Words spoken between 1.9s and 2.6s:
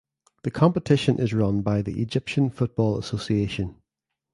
Egyptian